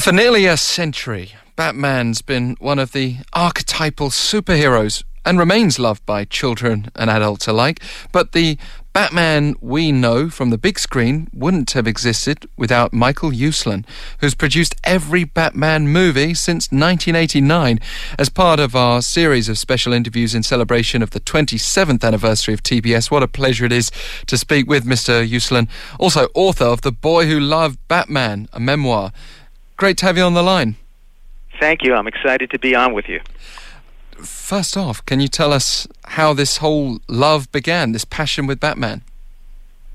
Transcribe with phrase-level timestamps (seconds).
[0.00, 6.24] For nearly a century, Batman's been one of the archetypal superheroes and remains loved by
[6.24, 7.82] children and adults alike.
[8.12, 8.58] But the
[8.92, 13.84] Batman we know from the big screen wouldn't have existed without Michael Uslan,
[14.20, 17.80] who's produced every Batman movie since 1989
[18.20, 22.62] as part of our series of special interviews in celebration of the 27th anniversary of
[22.62, 23.10] TBS.
[23.10, 23.90] What a pleasure it is
[24.26, 25.28] to speak with Mr.
[25.28, 25.68] Uslan,
[25.98, 29.12] also author of The Boy Who Loved Batman, a memoir.
[29.78, 30.76] Great to have you on the line.
[31.58, 31.94] Thank you.
[31.94, 33.20] I'm excited to be on with you
[34.18, 39.02] first off, can you tell us how this whole love began, this passion with Batman?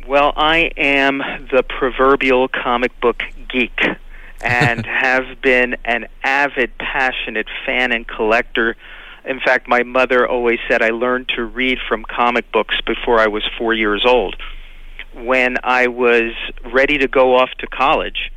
[0.08, 1.20] Well, I am
[1.52, 3.80] the proverbial comic book geek
[4.42, 8.76] and have been an avid, passionate fan and collector.
[9.26, 13.28] In fact, my mother always said I learned to read from comic books before I
[13.28, 14.36] was four years old.
[15.14, 16.34] When I was
[16.74, 18.32] ready to go off to college,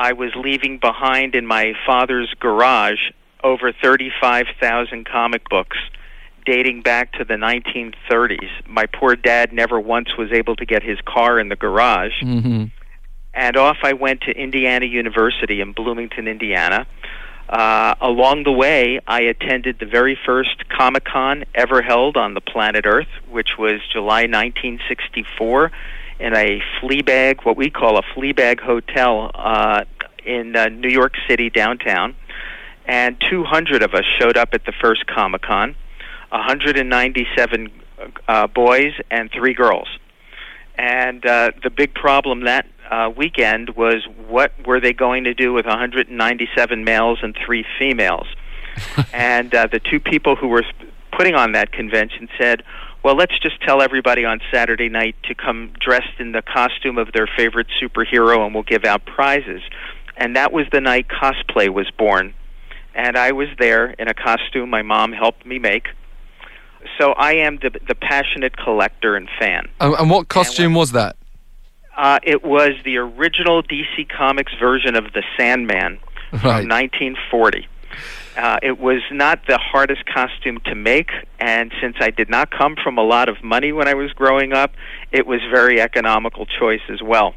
[0.00, 3.10] I was leaving behind in my father's garage
[3.44, 5.76] over 35,000 comic books
[6.46, 8.48] dating back to the 1930s.
[8.66, 12.18] My poor dad never once was able to get his car in the garage.
[12.22, 12.64] Mm-hmm.
[13.34, 16.86] And off I went to Indiana University in Bloomington, Indiana.
[17.50, 22.40] Uh, along the way, I attended the very first Comic Con ever held on the
[22.40, 25.70] planet Earth, which was July 1964
[26.20, 29.84] in a flea bag, what we call a flea bag hotel uh,
[30.24, 32.14] in uh, New York City downtown
[32.90, 35.76] and 200 of us showed up at the first Comic Con,
[36.30, 37.70] 197
[38.26, 39.86] uh, boys and three girls.
[40.76, 45.52] And uh, the big problem that uh, weekend was what were they going to do
[45.52, 48.26] with 197 males and three females?
[49.12, 50.64] and uh, the two people who were
[51.12, 52.64] putting on that convention said,
[53.02, 57.12] well, let's just tell everybody on Saturday night to come dressed in the costume of
[57.12, 59.62] their favorite superhero and we'll give out prizes.
[60.16, 62.34] And that was the night cosplay was born
[62.94, 65.88] and I was there in a costume my mom helped me make.
[66.98, 69.68] So I am the the passionate collector and fan.
[69.80, 71.16] and what costume and when, was that?
[71.96, 75.98] Uh, it was the original DC Comics version of the Sandman
[76.32, 76.40] right.
[76.40, 77.68] from 1940.
[78.40, 82.74] Uh, it was not the hardest costume to make, and since I did not come
[82.82, 84.72] from a lot of money when I was growing up,
[85.12, 87.34] it was very economical choice as well.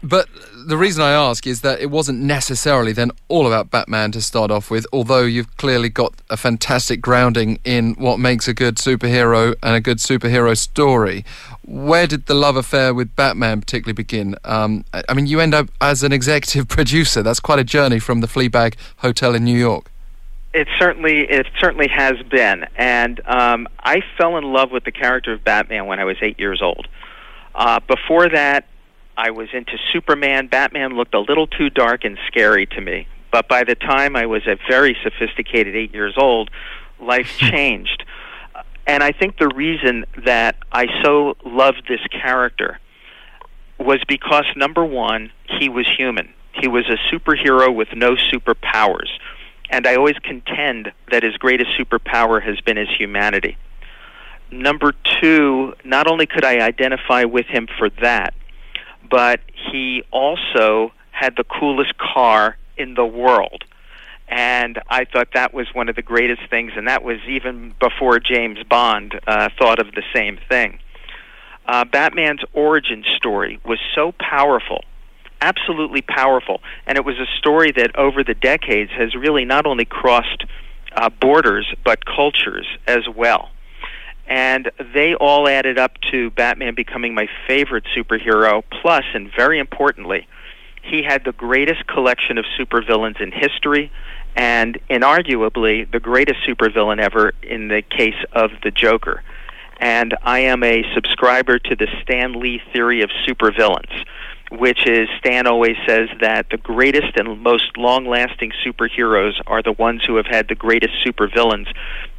[0.00, 0.28] But
[0.68, 4.52] the reason I ask is that it wasn't necessarily then all about Batman to start
[4.52, 9.56] off with, although you've clearly got a fantastic grounding in what makes a good superhero
[9.60, 11.24] and a good superhero story.
[11.64, 14.36] Where did the love affair with Batman particularly begin?
[14.44, 17.24] Um, I mean, you end up as an executive producer.
[17.24, 19.90] That's quite a journey from the Fleabag Hotel in New York.
[20.54, 25.32] It certainly, it certainly has been, and um, I fell in love with the character
[25.32, 26.86] of Batman when I was eight years old.
[27.54, 28.68] Uh, before that,
[29.16, 30.46] I was into Superman.
[30.46, 33.08] Batman looked a little too dark and scary to me.
[33.32, 36.50] But by the time I was a very sophisticated eight years old,
[37.00, 38.04] life changed.
[38.86, 42.78] And I think the reason that I so loved this character
[43.78, 46.32] was because, number one, he was human.
[46.52, 49.10] He was a superhero with no superpowers.
[49.74, 53.56] And I always contend that his greatest superpower has been his humanity.
[54.52, 58.34] Number two, not only could I identify with him for that,
[59.10, 63.64] but he also had the coolest car in the world.
[64.28, 68.20] And I thought that was one of the greatest things, and that was even before
[68.20, 70.78] James Bond uh, thought of the same thing.
[71.66, 74.84] Uh, Batman's origin story was so powerful,
[75.44, 79.84] absolutely powerful, and it was a story that over the decades has really not only
[79.84, 80.44] crossed
[80.96, 83.50] uh, borders but cultures as well
[84.26, 88.62] and they all added up to Batman becoming my favorite superhero.
[88.70, 90.26] Plus, and very importantly,
[90.82, 93.90] he had the greatest collection of supervillains in history,
[94.36, 99.22] and inarguably the greatest supervillain ever in the case of the Joker.
[99.78, 104.04] And I am a subscriber to the Stan Lee theory of supervillains
[104.50, 109.72] which is Stan always says that the greatest and most long lasting superheroes are the
[109.72, 111.66] ones who have had the greatest supervillains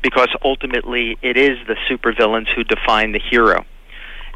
[0.02, 3.66] because ultimately it is the supervillains who define the hero.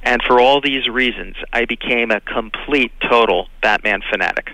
[0.03, 4.51] And for all these reasons, I became a complete, total Batman fanatic.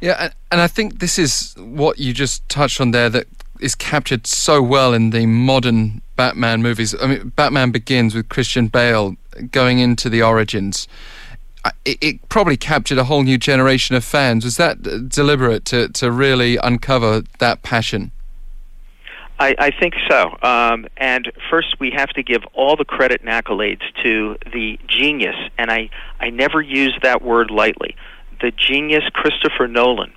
[0.00, 3.26] Yeah, and I think this is what you just touched on there that
[3.60, 6.94] is captured so well in the modern Batman movies.
[7.00, 9.16] I mean, Batman begins with Christian Bale
[9.50, 10.88] going into the origins
[11.84, 14.44] it, it, probably captured a whole new generation of fans.
[14.44, 18.12] Was that deliberate to, to really uncover that passion?
[19.38, 20.36] I, I think so.
[20.42, 25.36] Um, and first, we have to give all the credit and accolades to the genius,
[25.56, 27.96] and I, I never use that word lightly,
[28.40, 30.12] the genius Christopher Nolan.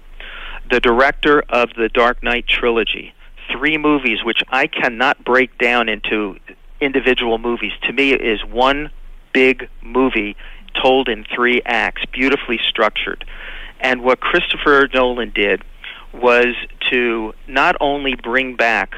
[0.71, 3.13] the director of the Dark Knight trilogy,
[3.51, 6.37] three movies which I cannot break down into
[6.79, 7.73] individual movies.
[7.83, 8.89] To me, it is one
[9.33, 10.35] big movie
[10.73, 13.25] told in three acts, beautifully structured.
[13.79, 15.63] And what Christopher Nolan did
[16.13, 16.55] was
[16.91, 18.95] to not only bring back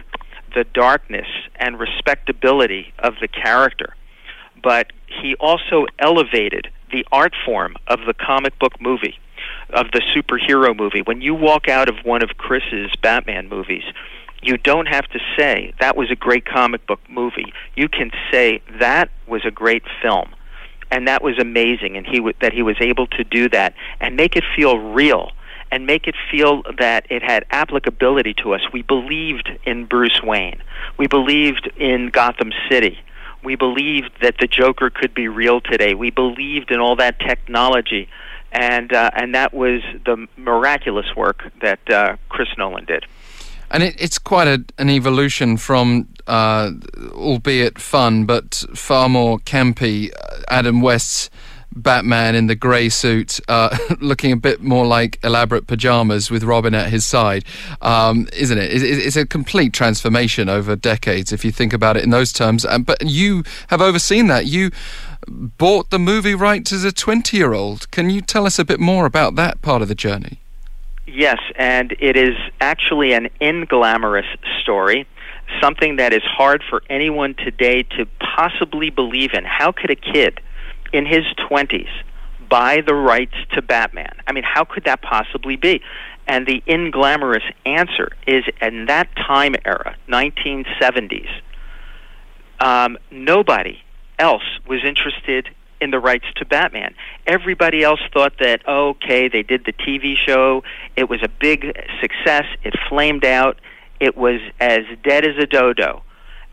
[0.55, 3.95] the darkness and respectability of the character,
[4.61, 9.19] but he also elevated the art form of the comic book movie,
[9.71, 11.01] of the superhero movie.
[11.01, 13.83] When you walk out of one of Chris's Batman movies,
[14.41, 17.53] you don't have to say that was a great comic book movie.
[17.75, 20.29] You can say that was a great film,
[20.93, 24.15] and that was amazing, and he w- that he was able to do that and
[24.15, 25.31] make it feel real
[25.71, 28.61] and make it feel that it had applicability to us.
[28.71, 30.61] We believed in Bruce Wayne.
[30.99, 32.99] We believed in Gotham City.
[33.43, 35.95] We believed that the Joker could be real today.
[35.95, 38.07] We believed in all that technology,
[38.51, 43.05] and uh, and that was the miraculous work that uh, Chris Nolan did.
[43.73, 46.71] And it, it's quite a, an evolution from, uh,
[47.13, 50.11] albeit fun, but far more campy,
[50.53, 51.29] Adam West's
[51.75, 56.75] Batman in the grey suit, uh, looking a bit more like elaborate pajamas with Robin
[56.75, 57.43] at his side,
[57.81, 58.69] um, isn't it?
[58.71, 62.65] It's a complete transformation over decades, if you think about it in those terms.
[62.85, 64.45] But you have overseen that.
[64.45, 64.69] You
[65.27, 67.89] bought the movie rights as a 20 year old.
[67.91, 70.39] Can you tell us a bit more about that part of the journey?
[71.05, 74.25] Yes, and it is actually an inglamorous
[74.61, 75.05] story,
[75.61, 78.05] something that is hard for anyone today to
[78.35, 79.43] possibly believe in.
[79.43, 80.39] How could a kid
[80.93, 81.89] in his 20s
[82.49, 84.15] buy the rights to Batman?
[84.27, 85.81] I mean, how could that possibly be?
[86.27, 91.27] And the inglamorous answer is in that time era, 1970s,
[92.59, 93.79] um, nobody
[94.19, 95.49] else was interested
[95.81, 96.95] in the rights to Batman.
[97.27, 100.63] Everybody else thought that, okay, they did the TV show,
[100.95, 103.59] it was a big success, it flamed out,
[103.99, 106.03] it was as dead as a dodo.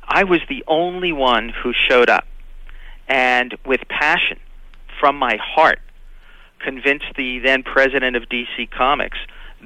[0.06, 2.26] I was the only one who showed up
[3.10, 4.38] and with passion
[5.00, 5.80] from my heart
[6.60, 9.18] convinced the then president of DC Comics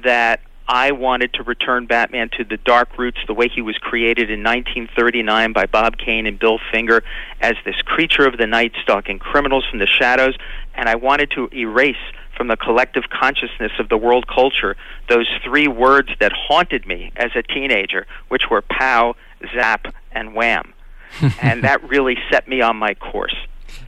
[0.03, 4.31] that I wanted to return Batman to the dark roots, the way he was created
[4.31, 7.03] in 1939 by Bob Kane and Bill Finger
[7.39, 10.35] as this creature of the night stalking criminals from the shadows,
[10.73, 11.95] and I wanted to erase
[12.35, 14.75] from the collective consciousness of the world culture
[15.07, 19.15] those three words that haunted me as a teenager, which were pow,
[19.53, 20.74] zap, and wham.
[21.41, 23.35] and that really set me on my course.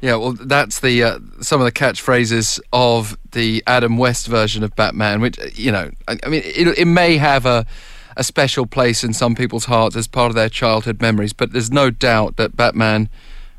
[0.01, 4.75] Yeah, well, that's the uh, some of the catchphrases of the Adam West version of
[4.75, 5.21] Batman.
[5.21, 7.65] Which you know, I, I mean, it, it may have a
[8.15, 11.71] a special place in some people's hearts as part of their childhood memories, but there's
[11.71, 13.09] no doubt that Batman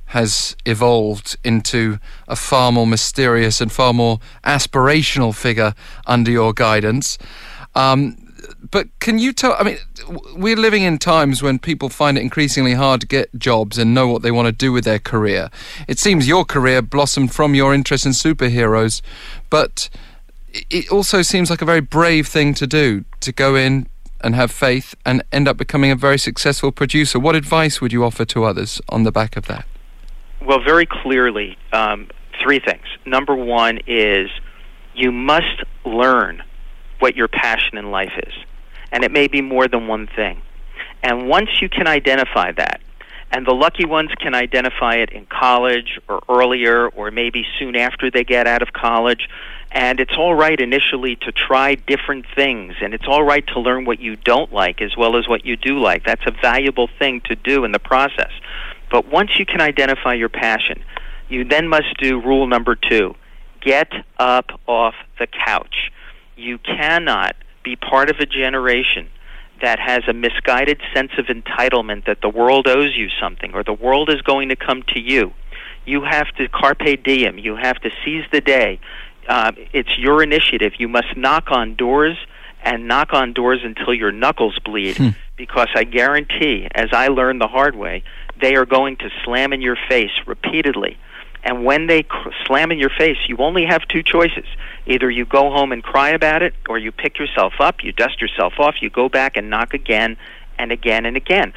[0.07, 5.75] has evolved into a far more mysterious and far more aspirational figure
[6.07, 7.19] under your guidance.
[7.75, 8.28] Um,
[8.71, 9.57] but can you tell?
[9.59, 9.79] I mean,
[10.35, 14.09] we're living in times when people find it increasingly hard to get jobs and know
[14.09, 15.51] what they want to do with their career.
[15.87, 19.01] It seems your career blossomed from your interest in superheroes,
[19.51, 19.89] but
[20.71, 23.89] it also seems like a very brave thing to do to go in
[24.21, 27.19] and have faith and end up becoming a very successful producer.
[27.19, 29.67] What advice would you offer to others on the back of that?
[30.45, 32.09] Well, very clearly, um,
[32.43, 32.85] three things.
[33.07, 34.29] Number one is
[34.95, 36.43] you must learn
[36.99, 38.33] what your passion in life is.
[38.91, 40.43] And it may be more than one thing.
[41.03, 42.81] And once you can identify that,
[43.31, 48.11] and the lucky ones can identify it in college or earlier or maybe soon after
[48.11, 49.29] they get out of college.
[49.71, 53.85] And it's all right initially to try different things, and it's all right to learn
[53.85, 56.05] what you don't like as well as what you do like.
[56.05, 58.33] That's a valuable thing to do in the process.
[58.91, 60.83] But once you can identify your passion,
[61.29, 63.15] you then must do rule number two
[63.61, 65.91] get up off the couch.
[66.39, 69.09] You cannot be part of a generation
[69.61, 73.73] that has a misguided sense of entitlement that the world owes you something or the
[73.73, 75.33] world is going to come to you.
[75.85, 77.39] You have to carpe diem.
[77.39, 78.79] You have to seize the day.
[79.29, 80.75] Uh, it's your initiative.
[80.79, 82.17] You must knock on doors
[82.63, 84.97] and knock on doors until your knuckles bleed.
[84.97, 85.09] Hmm.
[85.37, 88.05] Because I guarantee, as I learned the hard way,
[88.41, 90.99] they are going to slam in your face repeatedly
[91.49, 94.45] and when they cr- slam in your face, you only have two choices.
[94.87, 98.21] Either you go home and cry about it, or you pick yourself up, you dust
[98.21, 100.19] yourself off, you go back and knock again
[100.59, 101.55] and again and again.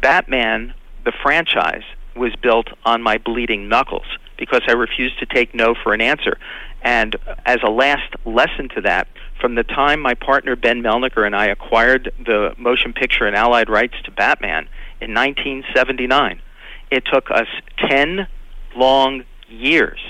[0.00, 0.72] Batman,
[1.04, 1.82] the franchise,
[2.14, 6.38] was built on my bleeding knuckles because I refused to take no for an answer.
[6.82, 9.08] And as a last lesson to that,
[9.40, 13.68] from the time my partner Ben Melniker and I acquired the motion picture and allied
[13.68, 14.68] rights to Batman
[15.00, 16.40] in 1979,
[16.92, 17.48] it took us
[17.88, 18.28] 10
[18.76, 20.00] long years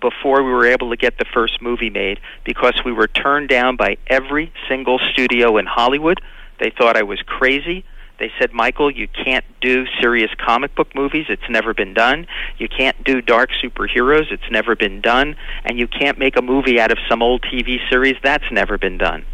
[0.00, 3.76] before we were able to get the first movie made because we were turned down
[3.76, 6.20] by every single studio in Hollywood.
[6.58, 7.84] They thought I was crazy.
[8.18, 11.26] They said, Michael, you can't do serious comic book movies.
[11.28, 12.26] It's never been done.
[12.58, 14.30] You can't do dark superheroes.
[14.30, 15.34] It's never been done.
[15.64, 18.16] And you can't make a movie out of some old TV series.
[18.22, 19.24] That's never been done.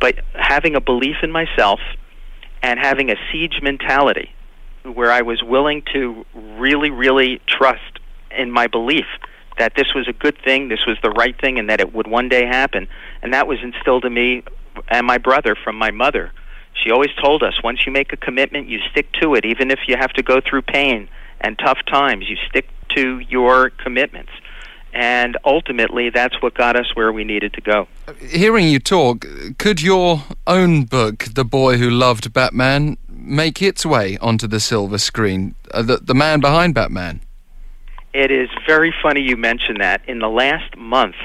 [0.00, 1.80] But having a belief in myself
[2.62, 4.32] and having a siege mentality
[4.82, 7.93] where I was willing to really, really trust
[8.36, 9.06] in my belief
[9.58, 12.06] that this was a good thing, this was the right thing, and that it would
[12.06, 12.88] one day happen.
[13.22, 14.42] And that was instilled in me
[14.88, 16.32] and my brother from my mother.
[16.74, 19.80] She always told us once you make a commitment, you stick to it, even if
[19.86, 21.08] you have to go through pain
[21.40, 22.28] and tough times.
[22.28, 24.32] You stick to your commitments.
[24.92, 27.88] And ultimately, that's what got us where we needed to go.
[28.20, 29.26] Hearing you talk,
[29.58, 34.98] could your own book, The Boy Who Loved Batman, make its way onto the silver
[34.98, 35.56] screen?
[35.72, 37.20] Uh, the, the man behind Batman?
[38.14, 40.02] It is very funny you mention that.
[40.08, 41.16] In the last month,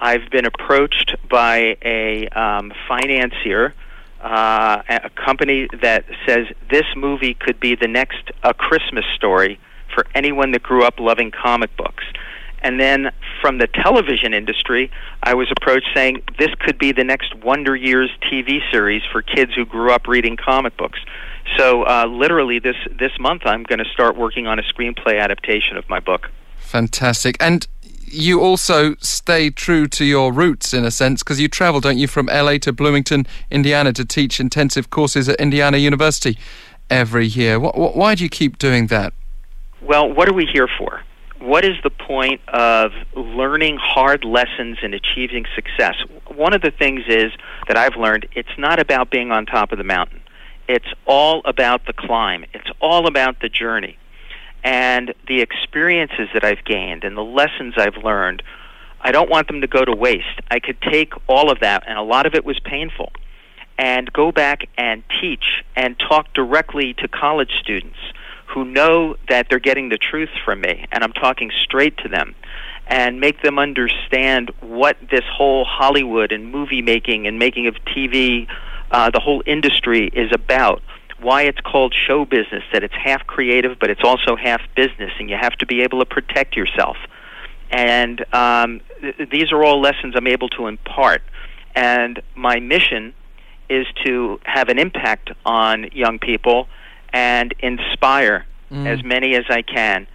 [0.00, 3.72] I've been approached by a um, financier
[4.20, 9.60] uh, a company that says this movie could be the next A Christmas Story
[9.94, 12.04] for anyone that grew up loving comic books.
[12.62, 13.12] And then
[13.42, 14.90] from the television industry,
[15.22, 19.52] I was approached saying this could be the next Wonder Years TV series for kids
[19.54, 20.98] who grew up reading comic books.
[21.56, 25.76] So uh, literally this this month, I'm going to start working on a screenplay adaptation
[25.76, 26.30] of my book.
[26.58, 27.36] Fantastic.
[27.40, 27.66] And
[28.06, 32.06] you also stay true to your roots in a sense because you travel, don't you,
[32.06, 36.38] from LA to Bloomington, Indiana to teach intensive courses at Indiana University
[36.90, 37.58] every year.
[37.58, 39.12] Why do you keep doing that?
[39.82, 41.02] Well, what are we here for?
[41.40, 45.94] What is the point of learning hard lessons and achieving success?
[46.34, 47.32] One of the things is
[47.68, 50.20] that I've learned it's not about being on top of the mountain.
[50.68, 52.44] It's all about the climb.
[52.54, 53.98] It's all about the journey
[54.64, 58.42] and the experiences that I've gained and the lessons I've learned,
[59.00, 60.40] I don't want them to go to waste.
[60.50, 63.12] I could take all of that, and a lot of it was painful,
[63.78, 65.44] and go back and teach
[65.76, 67.98] and talk directly to college students
[68.46, 72.34] who know that they're getting the truth from me, and I'm talking straight to them,
[72.86, 78.46] and make them understand what this whole Hollywood and movie making and making of TV,
[78.94, 80.80] uh, the whole industry is about
[81.20, 85.28] why it's called show business, that it's half creative, but it's also half business, and
[85.28, 86.96] you have to be able to protect yourself.
[87.72, 91.22] And um, th- these are all lessons I'm able to impart.
[91.74, 93.14] And my mission
[93.68, 96.68] is to have an impact on young people
[97.12, 98.86] and inspire mm.
[98.86, 100.06] as many as I can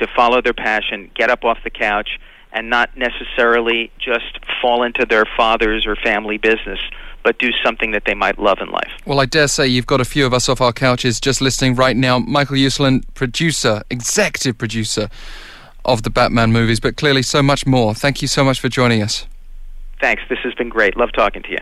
[0.00, 2.18] to follow their passion, get up off the couch,
[2.52, 6.80] and not necessarily just fall into their father's or family business
[7.24, 8.92] but do something that they might love in life.
[9.06, 11.74] Well, I dare say you've got a few of us off our couches just listening
[11.74, 12.18] right now.
[12.18, 15.08] Michael Uslan, producer, executive producer
[15.84, 17.94] of the Batman movies, but clearly so much more.
[17.94, 19.26] Thank you so much for joining us.
[20.00, 20.22] Thanks.
[20.28, 20.96] This has been great.
[20.96, 21.58] Love talking to you.